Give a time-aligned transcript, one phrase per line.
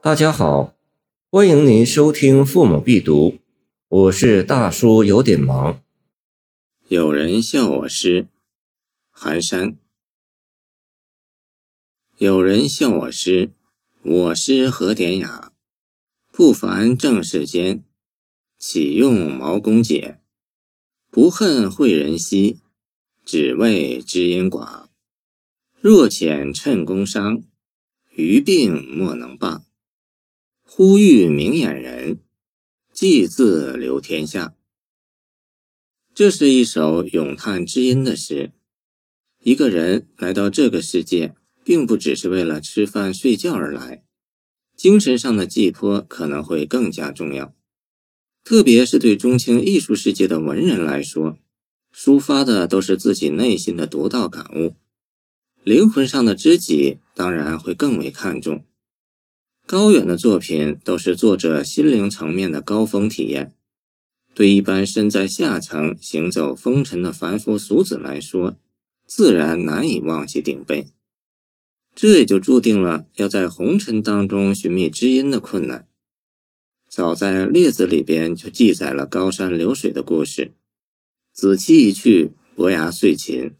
[0.00, 0.76] 大家好，
[1.28, 3.30] 欢迎您收听《父母必读》，
[3.88, 5.82] 我是大叔，有点忙。
[6.86, 8.28] 有人笑我诗，
[9.10, 9.76] 寒山。
[12.16, 13.50] 有人笑我诗，
[14.02, 15.52] 我诗何典雅，
[16.30, 17.82] 不凡正世间，
[18.56, 20.20] 岂用毛公解？
[21.10, 22.60] 不恨会人稀，
[23.24, 24.86] 只为知音寡。
[25.80, 27.42] 若遣趁宫伤，
[28.10, 29.64] 余病莫能罢。
[30.70, 32.20] 呼吁明眼人，
[32.92, 34.54] 祭字留天下。
[36.14, 38.52] 这是一首咏叹知音的诗。
[39.42, 44.04] 一个人来到这个世界，并不只是为了吃饭睡觉而来，
[44.76, 47.54] 精神上的寄托可能会更加重要。
[48.44, 51.38] 特别是对中青艺术世界的文人来说，
[51.92, 54.76] 抒发的都是自己内心的独到感悟，
[55.64, 58.64] 灵魂上的知己当然会更为看重。
[59.68, 63.52] 高远的作品都是作者心灵层面的高峰体验，
[64.32, 68.56] 对一般身在下层、行走风尘的凡夫俗子来说，
[69.06, 70.86] 自然难以望其顶背。
[71.94, 75.86] 这也就注定了要在红尘当中寻觅知音的困难。
[76.88, 80.52] 早在《列子》里边就记载了高山流水的故事，
[81.34, 83.52] 子期一去，伯牙遂琴，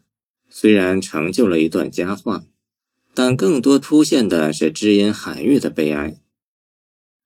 [0.49, 2.45] 虽然成就了一段佳话。
[3.13, 6.21] 但更多凸现的是知音韩愈的悲哀。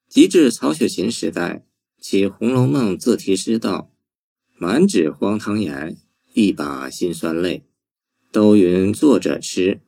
[0.09, 1.66] 及至曹雪芹时代，
[2.00, 3.92] 其《红楼梦》自题诗道
[4.58, 5.98] ：“满纸荒唐言，
[6.34, 7.64] 一把辛酸泪。
[8.31, 9.81] 都云作者痴，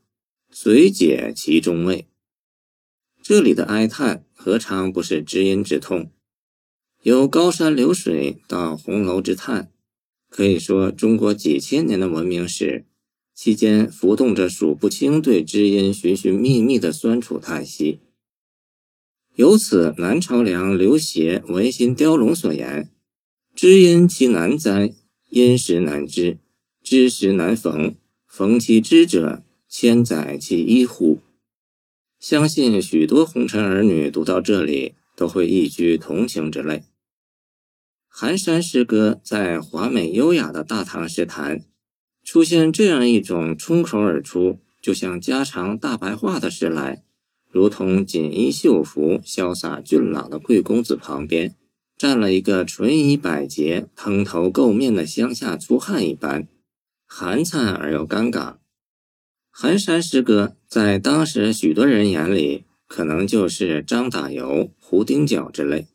[0.52, 2.08] 随解其中味。”
[3.22, 6.12] 这里的哀叹何尝不是知音之痛？
[7.02, 9.72] 由高山流水到红楼之叹，
[10.30, 12.86] 可以说中国几千年的文明史。
[13.36, 18.00] 期间浮动着数不清对知音寻寻觅觅的酸楚叹息。
[19.36, 22.89] 由此，南朝梁刘勰《文心雕龙》所言
[23.53, 24.94] ：“知音其难哉，
[25.30, 26.37] 因时难知，
[26.82, 27.95] 知时难逢。
[28.26, 31.20] 逢其知者，千载其一乎？”
[32.17, 36.83] 相信许多红尘儿女读到这里，都会一掬同情之泪。
[38.08, 41.65] 寒山诗歌在华美优雅的大唐诗坛。
[42.25, 47.03] 出现这样一种冲口而出，就像家常大白话的诗来，
[47.52, 51.55] 如同锦衣绣服、潇洒俊朗的贵公子旁边
[51.95, 56.47] 站了一个纯衣百结、蓬头垢面的乡下粗汉一般，
[57.05, 58.55] 寒颤而又尴尬。
[59.52, 65.87] 寒山诗歌在当时许多人眼里，可能就是张打油、胡丁角之类，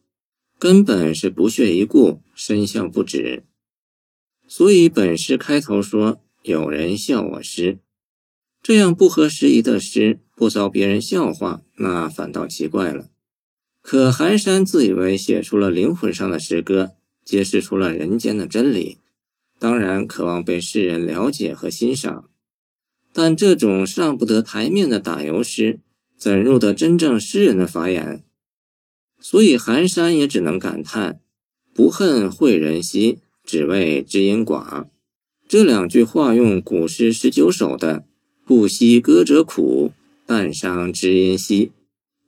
[0.60, 3.42] 根本是不屑一顾，深笑不止。
[4.53, 7.78] 所以本诗开头说有人笑我诗，
[8.61, 13.10] 这样不合时宜的诗不遭别人笑话，那反倒奇怪了。
[13.81, 16.91] 可寒山自以为写出了灵魂上的诗歌，
[17.25, 18.99] 揭示出了人间的真理，
[19.60, 22.28] 当然渴望被世人了解和欣赏。
[23.12, 25.78] 但这种上不得台面的打油诗，
[26.19, 28.25] 怎入得真正诗人的法眼？
[29.21, 31.21] 所以寒山也只能感叹：
[31.72, 33.21] 不恨会人稀。
[33.45, 34.89] 只为知音寡，
[35.49, 38.06] 这两句话用古诗十九首的
[38.47, 39.93] “不惜歌者苦，
[40.27, 41.73] 但伤知音稀”，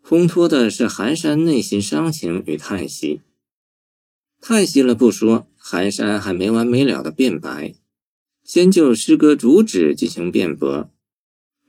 [0.04, 3.20] 烘托的是寒山内心伤情与叹息。
[4.40, 7.74] 叹息了不说，寒山还没完没了的辩白，
[8.42, 10.90] 先就诗歌主旨进行辩驳：“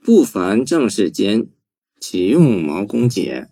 [0.02, 1.46] 不凡正世间，
[2.00, 3.50] 岂用毛公解？”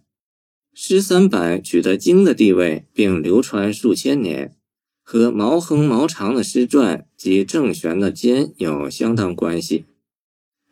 [0.74, 4.56] 诗三百取得经的地位，并流传数千年。
[5.02, 9.84] 和毛亨、毛长的诗传及郑玄的笺有相当关系。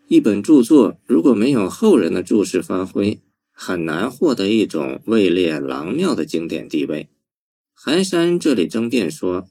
[0.08, 3.20] 一本著作如果没有后人的注释发挥，
[3.52, 7.08] 很难获得一种位列郎庙的经典地位。
[7.74, 9.48] 寒山这里争辩说：“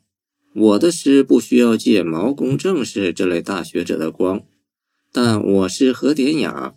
[0.54, 4.44] 我的诗不需要借毛公、郑氏这类大学者的光，
[5.12, 6.76] 但我诗何典雅？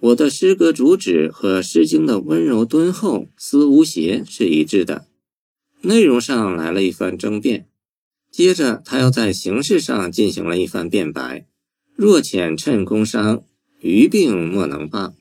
[0.00, 5.06] 我的诗歌主旨和《诗经》的温柔敦厚、思无邪是一致的。”
[5.84, 7.68] 内容上来了一番争辩，
[8.30, 11.46] 接着他又在形式上进行了一番辩白。
[11.94, 13.44] 若遣趁宫商，
[13.80, 15.14] 余病莫能罢。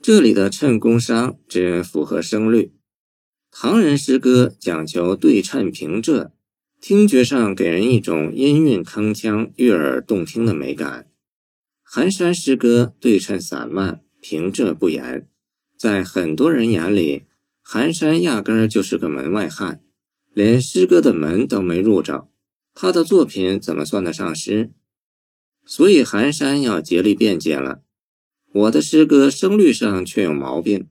[0.00, 2.72] 这里的趁宫商只符合声律。
[3.50, 6.30] 唐人诗歌讲求对称平仄，
[6.80, 11.08] 听觉上给人一种音韵铿锵、悦耳动听的美感。
[11.82, 15.28] 寒山诗歌对称散漫，平仄不严，
[15.76, 17.24] 在很多人眼里。
[17.62, 19.80] 寒山压根儿就是个门外汉，
[20.34, 22.28] 连诗歌的门都没入着，
[22.74, 24.72] 他的作品怎么算得上诗？
[25.64, 27.82] 所以寒山要竭力辩解了。
[28.52, 30.88] 我的诗歌声律上却有毛病，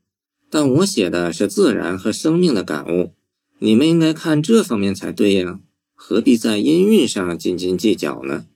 [0.49, 3.13] 但我写的是自然和生命的感悟，
[3.59, 5.59] 你们应该看这方面才对呀，
[5.93, 8.47] 何必在音韵上斤斤计较呢？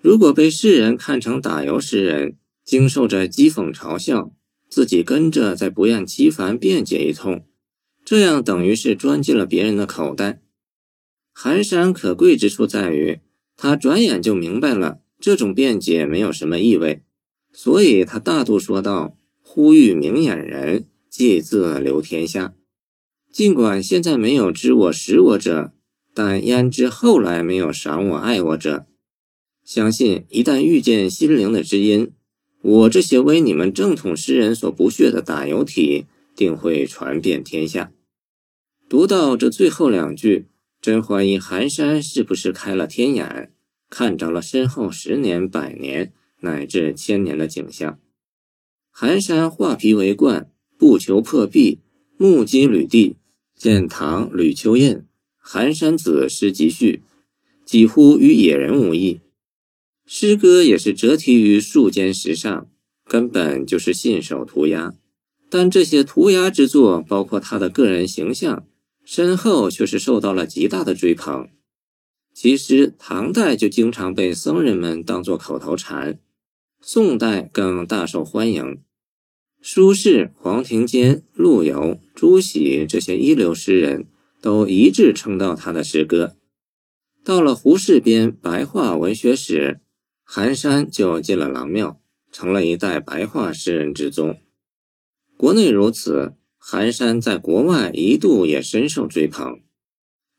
[0.00, 4.34] 如果被世人看成打油诗人，经受着讥讽嘲笑，
[4.72, 7.44] 自己跟着再不厌其烦辩解一通，
[8.06, 10.40] 这样等于是钻进了别人的口袋。
[11.34, 13.20] 寒山可贵之处在于，
[13.54, 17.02] 他转眼就明白了这种辩解没有什么意味，
[17.52, 22.54] 所以他大度说道：“呼吁明眼人，借字留天下。
[23.30, 25.74] 尽管现在没有知我识我者，
[26.14, 28.86] 但焉知后来没有赏我爱我者？”
[29.62, 32.12] 相信一旦遇见心灵的知音，
[32.62, 36.06] 我这些为你们正统诗人所不屑的打油体，
[36.36, 37.92] 定会传遍天下。
[38.88, 40.46] 读到这最后两句，
[40.80, 43.52] 真怀疑寒山是不是开了天眼，
[43.90, 47.98] 看着了身后十年、百年乃至千年的景象。
[48.92, 50.48] 寒山画皮为冠，
[50.78, 51.80] 不求破壁，
[52.16, 53.16] 目击履地，
[53.56, 55.02] 见唐吕秋印，
[55.36, 57.02] 寒山子诗集序，
[57.64, 59.20] 几乎与野人无异。
[60.04, 62.68] 诗歌也是折题于树间石上，
[63.04, 64.94] 根本就是信手涂鸦。
[65.48, 68.66] 但这些涂鸦之作，包括他的个人形象，
[69.04, 71.48] 身后却是受到了极大的追捧。
[72.34, 76.18] 其实唐代就经常被僧人们当作口头禅，
[76.80, 78.80] 宋代更大受欢迎。
[79.60, 84.06] 苏轼、黄庭坚、陆游、朱熹这些一流诗人
[84.40, 86.36] 都一致称道他的诗歌。
[87.22, 89.80] 到了胡适编白话文学史。
[90.24, 94.40] 寒山就进了郎庙，成了一代白话诗人之宗。
[95.36, 99.60] 国内如此，寒山在国外一度也深受追捧。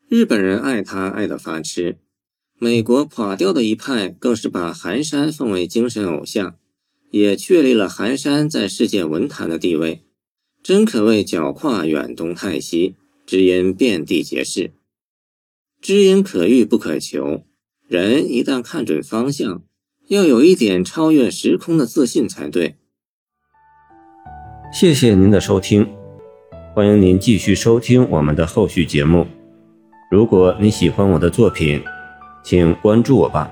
[0.08, 1.98] 日本人爱他爱得发痴，
[2.58, 6.56] 美国垮掉的一派更是把寒山奉为精神偶像，
[7.10, 10.04] 也确立了寒山在世界文坛的地位。
[10.62, 12.96] 真可谓脚跨远东泰西，
[13.26, 14.72] 知音遍地皆是。
[15.80, 17.44] 知音可遇不可求，
[17.86, 19.62] 人一旦看准方向。
[20.08, 22.76] 要有一点超越时空的自信才对。
[24.72, 25.88] 谢谢您的收听，
[26.74, 29.26] 欢迎您继续收听我们的后续节目。
[30.10, 31.82] 如果你喜欢我的作品，
[32.42, 33.50] 请关注我吧。